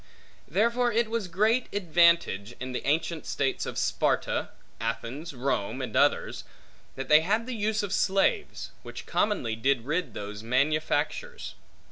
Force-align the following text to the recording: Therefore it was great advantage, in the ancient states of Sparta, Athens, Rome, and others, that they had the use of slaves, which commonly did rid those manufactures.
Therefore 0.47 0.91
it 0.91 1.11
was 1.11 1.27
great 1.27 1.71
advantage, 1.71 2.55
in 2.59 2.71
the 2.71 2.83
ancient 2.87 3.27
states 3.27 3.67
of 3.67 3.77
Sparta, 3.77 4.49
Athens, 4.79 5.31
Rome, 5.35 5.79
and 5.79 5.95
others, 5.95 6.43
that 6.95 7.07
they 7.07 7.21
had 7.21 7.45
the 7.45 7.53
use 7.53 7.83
of 7.83 7.93
slaves, 7.93 8.71
which 8.81 9.05
commonly 9.05 9.55
did 9.55 9.85
rid 9.85 10.15
those 10.15 10.41
manufactures. 10.41 11.53